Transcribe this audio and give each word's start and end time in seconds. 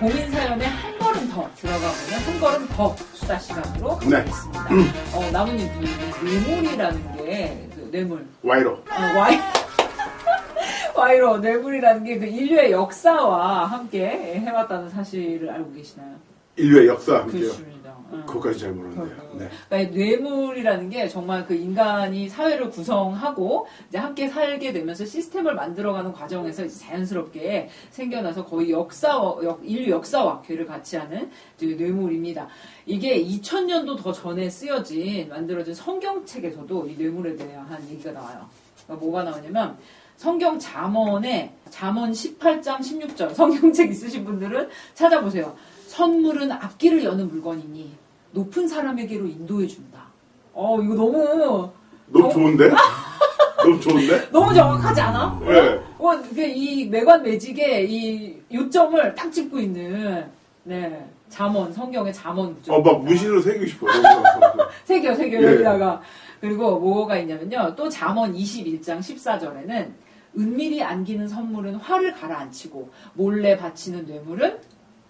고민 0.00 0.30
사연에 0.32 0.64
한 0.64 0.98
걸음 0.98 1.28
더 1.28 1.48
들어가보면 1.56 2.20
한 2.24 2.40
걸음 2.40 2.68
더 2.68 2.96
수다 3.12 3.38
시간으로 3.38 3.98
네. 4.00 4.10
가겠습니다. 4.24 4.68
어, 5.14 5.30
나무님, 5.30 5.68
그 5.78 6.24
뇌물이라는 6.24 7.16
게, 7.16 7.68
그 7.74 7.88
뇌물. 7.92 8.26
와이로. 8.42 8.72
어, 8.72 9.18
와이, 9.18 9.38
와이로, 10.96 11.38
뇌물이라는 11.38 12.04
게 12.04 12.18
그 12.18 12.24
인류의 12.26 12.72
역사와 12.72 13.66
함께 13.66 14.08
해왔다는 14.40 14.88
사실을 14.88 15.50
알고 15.50 15.72
계시나요? 15.74 16.14
인류의 16.56 16.88
역사와 16.88 17.20
함께요. 17.22 17.50
그것까지 18.26 18.58
잘 18.58 18.72
모르는데요. 18.72 19.06
그렇군요. 19.16 19.44
네. 19.44 19.48
그러니까 19.68 19.96
뇌물이라는 19.96 20.90
게 20.90 21.08
정말 21.08 21.46
그 21.46 21.54
인간이 21.54 22.28
사회를 22.28 22.70
구성하고 22.70 23.66
이제 23.88 23.98
함께 23.98 24.28
살게 24.28 24.72
되면서 24.72 25.04
시스템을 25.04 25.54
만들어가는 25.54 26.12
과정에서 26.12 26.66
자연스럽게 26.66 27.68
생겨나서 27.90 28.44
거의 28.46 28.72
역사와 28.72 29.44
역- 29.44 29.60
인류 29.62 29.90
역사와 29.92 30.42
괴를 30.42 30.66
같이 30.66 30.96
하는 30.96 31.30
뇌물입니다. 31.60 32.48
이게 32.84 33.22
2000년도 33.24 34.02
더 34.02 34.12
전에 34.12 34.50
쓰여진 34.50 35.28
만들어진 35.28 35.72
성경책에서도 35.74 36.86
이 36.88 36.96
뇌물에 36.96 37.36
대한 37.36 37.88
얘기가 37.90 38.10
나와요. 38.10 38.46
그러니까 38.86 39.04
뭐가 39.06 39.22
나오냐면 39.22 39.78
성경 40.16 40.58
잠언에 40.58 41.54
잠언 41.70 42.10
18장 42.12 42.78
16절 42.80 43.34
성경책 43.34 43.90
있으신 43.90 44.24
분들은 44.24 44.68
찾아보세요. 44.94 45.56
선물은 45.90 46.52
앞길을 46.52 47.02
여는 47.02 47.28
물건이니 47.28 47.90
높은 48.30 48.68
사람에게로 48.68 49.26
인도해 49.26 49.66
준다. 49.66 50.04
어 50.52 50.80
이거 50.80 50.94
너무 50.94 51.68
너무 52.06 52.26
어? 52.26 52.30
좋은데? 52.30 52.70
너무 53.58 53.80
좋은데? 53.80 54.30
너무 54.30 54.54
정확하지 54.54 55.00
않아? 55.00 55.40
네. 55.44 55.80
어, 55.98 56.22
그이 56.32 56.86
매관 56.88 57.24
매직의 57.24 57.92
이 57.92 58.40
요점을 58.52 59.14
딱 59.16 59.32
짚고 59.32 59.58
있는 59.58 60.30
네 60.62 61.04
잠언 61.28 61.72
성경의 61.72 62.14
잠언 62.14 62.54
구절. 62.54 62.76
어, 62.76 62.80
막 62.80 63.02
문신으로 63.02 63.40
새기고 63.42 63.66
싶어. 63.66 63.86
너무 63.88 64.02
좋았어. 64.02 64.70
새겨 64.84 65.14
새겨 65.16 65.42
예. 65.42 65.46
여기다가 65.54 66.00
그리고 66.40 66.78
뭐가 66.78 67.18
있냐면요 67.18 67.74
또 67.74 67.88
잠언 67.88 68.32
21장 68.32 69.00
14절에는 69.00 69.90
은밀히 70.38 70.84
안기는 70.84 71.26
선물은 71.26 71.74
화를 71.74 72.14
가라앉히고 72.14 72.90
몰래 73.14 73.56
바치는 73.56 74.06
뇌물은 74.06 74.56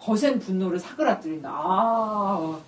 거센 0.00 0.38
분노를 0.38 0.78
사그라뜨린다 0.78 1.50
아 1.52 2.60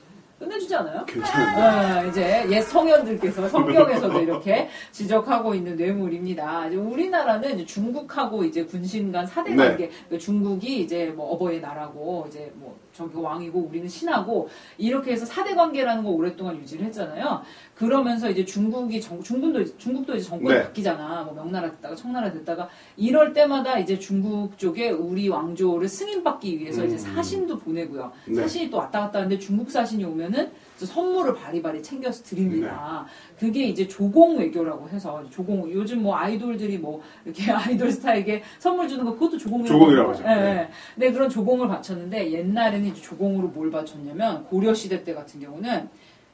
끝내주지 0.43 0.75
않아요? 0.75 1.01
어, 1.01 2.07
이제 2.09 2.45
옛 2.51 2.63
성현들께서 2.63 3.49
성경에서도 3.49 4.21
이렇게 4.21 4.69
지적하고 4.91 5.55
있는 5.55 5.77
뇌물입니다. 5.77 6.67
이제 6.67 6.77
우리나라는 6.77 7.55
이제 7.55 7.65
중국하고 7.65 8.43
이제 8.45 8.65
군신 8.65 9.13
간 9.13 9.25
사대 9.25 9.55
네. 9.55 9.69
관계, 9.69 9.91
그 10.09 10.19
중국이 10.19 10.81
이제 10.81 11.07
뭐 11.15 11.33
어버이 11.33 11.61
나라고 11.61 12.27
이제 12.29 12.51
뭐 12.57 12.77
저기가 12.93 13.21
왕이고 13.21 13.59
우리는 13.61 13.89
신하고 13.89 14.49
이렇게 14.79 15.13
해서 15.13 15.25
사대 15.25 15.55
관계라는 15.55 16.05
거 16.05 16.11
오랫동안 16.11 16.57
유지를 16.59 16.87
했잖아요. 16.87 17.43
그러면서 17.75 18.31
이제 18.31 18.45
중국이 18.45 19.01
정, 19.01 19.23
중국도 19.23 19.77
중국도 19.79 20.15
이제 20.15 20.29
정권이 20.29 20.55
네. 20.55 20.63
바뀌잖아. 20.65 21.23
뭐 21.25 21.35
명나라 21.35 21.71
됐다가 21.71 21.95
청나라 21.95 22.31
됐다가 22.31 22.69
이럴 22.97 23.33
때마다 23.33 23.79
이제 23.79 23.99
중국 23.99 24.59
쪽에 24.59 24.91
우리 24.91 25.29
왕조를 25.29 25.89
승인받기 25.89 26.59
위해서 26.59 26.85
이제 26.85 26.95
음. 26.95 26.99
사신도 26.99 27.59
보내고요. 27.61 28.13
네. 28.27 28.35
사신이 28.35 28.71
또 28.71 28.77
왔다 28.77 29.01
갔다 29.01 29.21
하는데 29.21 29.39
중국 29.39 29.71
사신이 29.71 30.05
오면은 30.05 30.51
이제 30.77 30.87
선물을 30.87 31.35
바리바리 31.35 31.83
챙겨서 31.83 32.23
드립니다. 32.25 33.07
네. 33.07 33.47
그게 33.47 33.65
이제 33.65 33.89
조공 33.89 34.39
외교라고 34.39 34.89
해서 34.91 35.25
조공 35.31 35.73
요즘 35.73 36.03
뭐 36.03 36.17
아이돌들이 36.17 36.79
뭐 36.79 37.03
이렇게 37.25 37.51
아이돌 37.51 37.91
스타에게 37.91 38.43
선물 38.59 38.89
주는 38.89 39.05
거 39.05 39.13
그것도 39.15 39.39
조공이라고 39.39 39.79
조공이라고 39.79 40.11
하죠. 40.11 40.23
네. 40.25 40.31
예. 40.31 40.69
근데 40.95 41.13
그런 41.13 41.29
조공을 41.29 41.69
바쳤는데 41.69 42.33
옛날에는 42.33 42.82
이제 42.89 43.01
조공으로 43.01 43.49
뭘 43.49 43.71
바쳤냐면 43.71 44.45
고려 44.45 44.75
시대 44.75 45.03
때 45.05 45.15
같은 45.15 45.41
경우는 45.41 45.89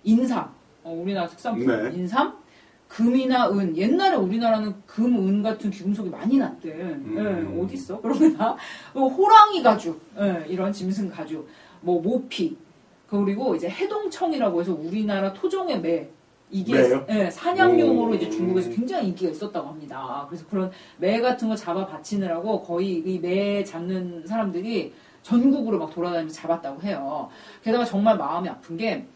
인삼 0.04 0.48
어, 0.84 0.92
우리나라 0.92 1.26
특산품 1.28 1.66
네. 1.66 1.90
인삼 1.94 2.34
금이나 2.88 3.50
은 3.50 3.76
옛날에 3.76 4.16
우리나라는 4.16 4.74
금, 4.86 5.14
은 5.28 5.42
같은 5.42 5.70
귀금속이 5.70 6.08
많이 6.08 6.38
났대. 6.38 6.72
음. 6.72 7.14
예, 7.58 7.62
어디 7.62 7.74
있어? 7.74 8.00
그러나 8.02 8.56
호랑이 8.94 9.62
가죽, 9.62 10.00
예, 10.18 10.46
이런 10.48 10.72
짐승 10.72 11.10
가죽, 11.10 11.46
뭐 11.82 12.00
모피, 12.00 12.56
그리고 13.08 13.54
이제 13.54 13.68
해동청이라고 13.68 14.60
해서 14.60 14.72
우리나라 14.72 15.32
토종의 15.34 15.80
매. 15.80 16.08
이게? 16.50 16.98
예, 17.10 17.30
사냥용으로 17.30 18.12
오. 18.12 18.14
이제 18.14 18.30
중국에서 18.30 18.70
굉장히 18.70 19.08
인기가 19.08 19.30
있었다고 19.32 19.68
합니다. 19.68 20.24
그래서 20.30 20.46
그런 20.48 20.70
매 20.96 21.20
같은 21.20 21.46
거 21.50 21.54
잡아 21.54 21.86
바치느라고 21.86 22.62
거의 22.62 23.02
이 23.04 23.18
매 23.18 23.62
잡는 23.64 24.26
사람들이 24.26 24.94
전국으로 25.22 25.78
막 25.78 25.92
돌아다니면서 25.94 26.34
잡았다고 26.34 26.82
해요. 26.82 27.28
게다가 27.62 27.84
정말 27.84 28.16
마음이 28.16 28.48
아픈 28.48 28.76
게 28.76 29.06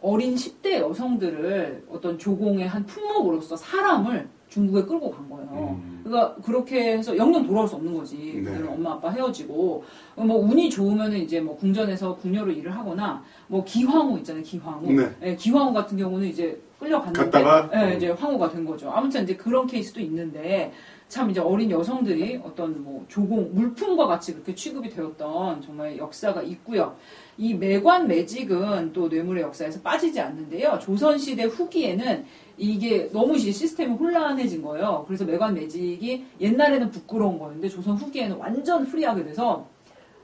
어린 0.00 0.34
10대 0.34 0.74
여성들을 0.78 1.86
어떤 1.90 2.18
조공의 2.18 2.68
한 2.68 2.84
품목으로서 2.86 3.56
사람을 3.56 4.28
중국에 4.48 4.82
끌고 4.86 5.10
간 5.10 5.28
거예요. 5.28 5.78
음. 5.82 5.95
그러니까 6.06 6.36
그렇게 6.36 6.96
해서 6.96 7.16
영영 7.16 7.46
돌아올 7.46 7.66
수 7.66 7.74
없는 7.76 7.92
거지. 7.92 8.40
네. 8.44 8.62
엄마 8.68 8.92
아빠 8.92 9.10
헤어지고 9.10 9.84
뭐 10.14 10.36
운이 10.36 10.70
좋으면은 10.70 11.18
이제 11.18 11.40
뭐 11.40 11.56
궁전에서 11.56 12.16
궁녀로 12.16 12.52
일을 12.52 12.76
하거나 12.76 13.22
뭐 13.48 13.64
기황후 13.64 14.18
있잖아요. 14.18 14.42
기황후. 14.44 14.92
네. 14.92 15.10
예, 15.22 15.36
기황후 15.36 15.72
같은 15.72 15.96
경우는 15.98 16.28
이제 16.28 16.60
끌려갔는데 16.78 17.30
갔다가? 17.30 17.70
예, 17.74 17.92
음. 17.92 17.96
이제 17.96 18.10
황후가 18.10 18.50
된 18.50 18.64
거죠. 18.64 18.90
아무튼 18.90 19.24
이제 19.24 19.34
그런 19.34 19.66
케이스도 19.66 20.00
있는데 20.00 20.72
참 21.08 21.30
이제 21.30 21.40
어린 21.40 21.70
여성들이 21.70 22.40
어떤 22.44 22.82
뭐 22.82 23.04
조공 23.08 23.50
물품과 23.54 24.06
같이 24.06 24.32
그렇게 24.32 24.54
취급이 24.54 24.90
되었던 24.90 25.62
정말 25.62 25.96
역사가 25.96 26.42
있고요. 26.42 26.96
이 27.38 27.54
매관 27.54 28.08
매직은 28.08 28.92
또 28.92 29.08
뇌물의 29.08 29.42
역사에서 29.44 29.80
빠지지 29.82 30.20
않는데요. 30.20 30.78
조선 30.80 31.18
시대 31.18 31.44
후기에는 31.44 32.24
이게 32.58 33.08
너무 33.12 33.38
시스템이 33.38 33.94
혼란해진 33.94 34.62
거예요. 34.62 35.04
그래서 35.06 35.24
매관 35.24 35.54
매직 35.54 35.95
이 36.00 36.24
옛날에는 36.40 36.90
부끄러운 36.90 37.38
거였는데 37.38 37.68
조선 37.68 37.96
후기에는 37.96 38.36
완전 38.36 38.86
free하게 38.86 39.24
돼서 39.24 39.68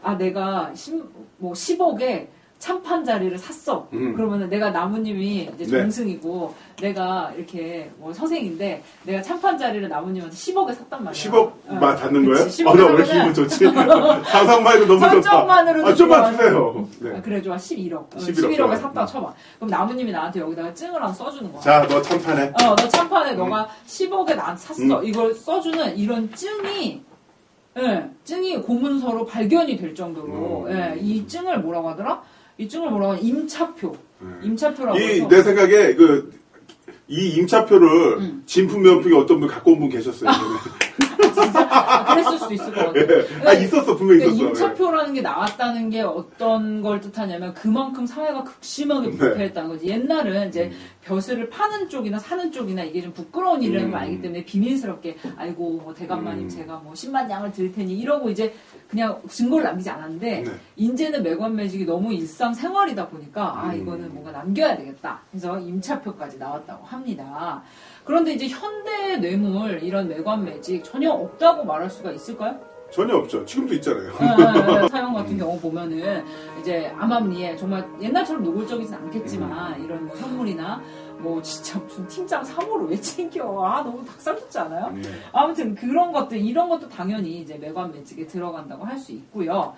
아 0.02 0.16
내가 0.16 0.74
10, 0.74 1.04
뭐 1.38 1.52
10억에 1.52 2.28
참판 2.62 3.04
자리를 3.04 3.36
샀어. 3.38 3.88
음. 3.92 4.14
그러면은 4.14 4.48
내가 4.48 4.70
남훈님이 4.70 5.50
이제 5.52 5.64
네. 5.64 5.82
정승이고 5.82 6.54
내가 6.80 7.32
이렇게 7.36 7.90
뭐 7.96 8.12
서생인데 8.12 8.84
내가 9.02 9.20
참판 9.20 9.58
자리를 9.58 9.88
나무님한테 9.88 10.36
10억에 10.36 10.72
샀단 10.72 11.02
말이야. 11.02 11.20
10억만 11.24 11.80
받는 11.80 12.24
거예요? 12.24 12.38
아, 12.38 12.74
나왜 12.74 13.02
10억 13.02 13.10
기분 13.10 13.34
좋지? 13.34 13.64
상상만 14.30 14.76
해도 14.76 14.86
너무 14.86 15.00
좋다. 15.00 15.10
설정만으로도 15.10 15.88
아, 15.88 15.94
좀만 15.96 16.30
주세요. 16.30 16.88
네. 17.00 17.16
아, 17.16 17.20
그래 17.20 17.42
좋아 17.42 17.56
11억. 17.56 17.94
어, 17.94 18.08
11억 18.16 18.50
11억에 18.50 18.56
좋아요. 18.56 18.76
샀다 18.76 19.06
쳐봐. 19.06 19.34
그럼 19.56 19.68
나무님이 19.68 20.12
나한테 20.12 20.38
여기다가 20.38 20.72
증을 20.72 21.02
하나 21.02 21.12
써주는 21.12 21.50
거야. 21.50 21.62
자, 21.62 21.84
너 21.88 22.00
참판해. 22.00 22.52
어, 22.62 22.76
너 22.76 22.88
참판에 22.88 23.34
너가 23.34 23.68
10억에 23.88 24.36
나 24.36 24.54
샀어. 24.54 25.00
음. 25.00 25.04
이걸 25.04 25.34
써주는 25.34 25.96
이런 25.98 26.32
증이, 26.32 27.02
예, 27.78 28.08
증이 28.22 28.58
고문서로 28.58 29.26
발견이 29.26 29.76
될 29.78 29.96
정도로, 29.96 30.66
음. 30.68 30.70
예, 30.70 30.96
이 31.00 31.26
증을 31.26 31.58
뭐라고 31.58 31.90
하더라? 31.90 32.22
이 32.58 32.68
증을 32.68 32.90
뭐라고 32.90 33.12
하냐? 33.12 33.22
임차표. 33.22 33.96
음. 34.22 34.40
임차표라고 34.42 34.98
이, 34.98 35.02
해서. 35.02 35.28
내 35.28 35.42
생각에, 35.42 35.94
그, 35.94 36.32
이 37.08 37.28
임차표를 37.36 38.18
음. 38.18 38.42
진품 38.46 38.82
명품이 38.82 39.14
어떤 39.16 39.40
분 39.40 39.48
갖고 39.48 39.72
온 39.72 39.80
분 39.80 39.88
계셨어요. 39.88 40.30
아, 41.74 42.14
그랬을 42.14 42.38
수도 42.38 42.54
있을 42.54 42.72
것 42.72 42.86
같아. 42.86 43.00
예. 43.00 43.48
아, 43.48 43.52
있었어. 43.54 43.96
분명히 43.96 44.20
그러니까 44.20 44.26
있었어. 44.50 44.66
임차표라는 44.66 45.14
게 45.14 45.20
나왔다는 45.22 45.90
게 45.90 46.00
어떤 46.02 46.82
걸 46.82 47.00
뜻하냐면 47.00 47.54
그만큼 47.54 48.06
사회가 48.06 48.44
극심하게 48.44 49.08
네. 49.10 49.16
부패했다는 49.16 49.68
거지. 49.70 49.86
옛날은 49.88 50.48
이제 50.48 50.64
음. 50.64 50.78
벼슬을 51.02 51.48
파는 51.50 51.88
쪽이나 51.88 52.18
사는 52.18 52.52
쪽이나 52.52 52.82
이게 52.84 53.00
좀 53.02 53.12
부끄러운 53.12 53.62
일이라는 53.62 53.90
걸 53.90 54.00
음. 54.00 54.02
알기 54.02 54.22
때문에 54.22 54.44
비밀스럽게 54.44 55.16
아이고 55.36 55.80
뭐 55.82 55.94
대감마님 55.94 56.44
음. 56.44 56.48
제가 56.48 56.76
뭐 56.84 56.92
10만 56.92 57.28
양을 57.28 57.52
드릴 57.52 57.72
테니 57.72 57.98
이러고 57.98 58.30
이제 58.30 58.54
그냥 58.92 59.18
증거를 59.26 59.64
남기지 59.64 59.88
않았는데 59.88 60.42
네. 60.42 60.50
이제는 60.76 61.22
매관 61.22 61.56
매직이 61.56 61.86
너무 61.86 62.12
일상 62.12 62.52
생활이다 62.52 63.08
보니까 63.08 63.42
아 63.42 63.72
음. 63.72 63.80
이거는 63.80 64.12
뭔가 64.12 64.32
남겨야 64.32 64.76
되겠다 64.76 65.22
해서 65.34 65.58
임차표까지 65.58 66.36
나왔다고 66.36 66.84
합니다. 66.84 67.62
그런데 68.04 68.34
이제 68.34 68.48
현대 68.48 69.16
뇌물 69.16 69.82
이런 69.82 70.08
매관 70.08 70.44
매직 70.44 70.84
전혀 70.84 71.10
없다고 71.10 71.64
말할 71.64 71.88
수가 71.88 72.12
있을까요? 72.12 72.60
전혀 72.90 73.16
없죠. 73.16 73.42
지금도 73.46 73.72
있잖아요. 73.76 74.12
네, 74.12 74.80
네, 74.82 74.88
사연 74.92 75.14
같은 75.14 75.38
경우 75.38 75.58
보면은 75.58 76.22
이제 76.60 76.92
암암리에 76.98 77.56
정말 77.56 77.88
옛날처럼 78.02 78.44
노골적이진 78.44 78.94
않겠지만 78.94 79.82
이런 79.82 80.06
뭐 80.06 80.14
선물이나 80.16 80.82
뭐 81.22 81.40
진짜 81.42 81.78
무슨 81.78 82.06
팀장 82.08 82.44
사모를 82.44 82.88
왜 82.88 83.00
챙겨 83.00 83.64
아 83.64 83.82
너무 83.82 84.04
닭살돋지 84.04 84.58
않아요? 84.58 84.90
네. 84.90 85.02
아무튼 85.32 85.74
그런 85.74 86.12
것들 86.12 86.38
이런 86.38 86.68
것도 86.68 86.88
당연히 86.88 87.40
이제 87.40 87.56
매관 87.56 87.92
매직에 87.92 88.26
들어간다고 88.26 88.84
할 88.84 88.98
수 88.98 89.12
있고요. 89.12 89.74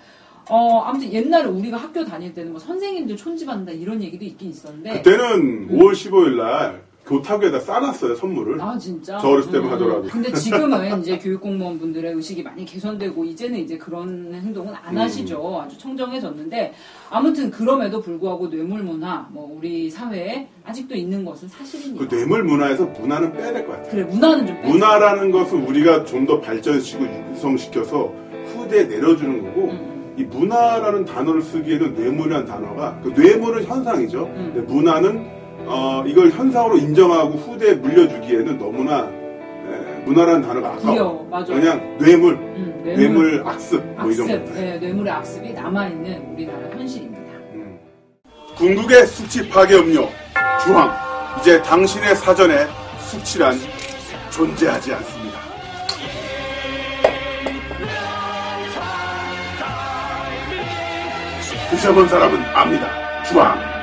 어 0.50 0.80
아무튼 0.80 1.10
옛날에 1.12 1.44
우리가 1.46 1.76
학교 1.78 2.04
다닐 2.04 2.34
때는 2.34 2.50
뭐 2.52 2.60
선생님들 2.60 3.16
촌집한다 3.16 3.72
이런 3.72 4.02
얘기도 4.02 4.24
있긴 4.26 4.50
있었는데 4.50 5.00
그때는 5.02 5.68
5월 5.70 5.92
15일 5.92 6.36
날 6.36 6.82
교탁에다 7.06 7.60
싸놨어요 7.60 8.14
선물을. 8.14 8.60
아 8.60 8.78
진짜. 8.78 9.18
저 9.18 9.28
어렸을 9.28 9.52
때만 9.52 9.70
하더라도. 9.72 10.08
근데 10.08 10.32
지금은 10.32 11.00
이제 11.00 11.18
교육공무원 11.18 11.78
분들의 11.78 12.12
의식이 12.14 12.42
많이 12.42 12.64
개선되고 12.64 13.24
이제는 13.24 13.58
이제 13.58 13.76
그런 13.76 14.32
행동은 14.34 14.72
안 14.74 14.94
음. 14.96 15.00
하시죠. 15.02 15.60
아주 15.64 15.76
청정해졌는데 15.78 16.72
아무튼 17.10 17.50
그럼에도 17.50 18.00
불구하고 18.00 18.48
뇌물 18.48 18.82
문화 18.82 19.26
뭐 19.30 19.54
우리 19.56 19.90
사회에 19.90 20.48
아직도 20.64 20.94
있는 20.94 21.24
것은 21.24 21.48
그 21.48 21.54
사실입니다. 21.58 22.08
뇌물 22.08 22.42
문화에서 22.44 22.86
문화는 22.86 23.32
빼야 23.34 23.52
될 23.52 23.66
것 23.66 23.72
같아요. 23.72 23.90
그래 23.90 24.02
문화는 24.04 24.46
좀 24.46 24.56
빼자. 24.56 24.68
문화라는 24.68 25.30
것은 25.30 25.66
우리가 25.66 26.04
좀 26.06 26.24
더 26.24 26.40
발전시키고 26.40 27.04
육성시켜서 27.32 28.10
후대에 28.46 28.84
내려주는 28.84 29.42
거고 29.42 29.68
음, 29.68 30.14
이 30.16 30.22
문화라는 30.24 31.04
단어를 31.04 31.42
쓰기에는 31.42 31.92
뇌물이라는 31.96 32.46
단어가 32.46 32.98
그 33.02 33.08
뇌물은 33.08 33.64
현상이죠. 33.64 34.24
음. 34.24 34.52
근데 34.54 34.72
문화는 34.72 35.43
어, 35.66 36.04
이걸 36.06 36.30
현상으로 36.30 36.76
인정하고 36.76 37.30
후대에 37.38 37.74
물려주기에는 37.74 38.58
너무나 38.58 39.08
에, 39.08 40.00
문화라는 40.04 40.42
단어가 40.42 40.72
아까워. 40.74 41.26
맞아. 41.30 41.54
그냥 41.54 41.96
뇌물, 41.98 42.34
음, 42.34 42.80
뇌물, 42.84 43.42
악습 43.46 43.82
뭐 43.96 44.04
악습, 44.04 44.26
이런 44.28 44.44
거. 44.44 44.52
네, 44.52 44.78
뇌물의 44.78 45.12
악습이 45.12 45.52
남아 45.52 45.88
있는 45.88 46.32
우리나라 46.34 46.68
현실입니다. 46.76 47.32
음. 47.54 47.78
궁극의 48.56 49.06
숙취 49.06 49.48
파괴 49.48 49.76
음료 49.76 50.08
주황 50.62 50.92
이제 51.40 51.60
당신의 51.62 52.14
사전에 52.16 52.66
숙취란 52.98 53.54
존재하지 54.30 54.92
않습니다. 54.94 55.38
드셔본 61.70 62.08
사람은 62.08 62.40
압니다. 62.54 63.22
주황. 63.24 63.73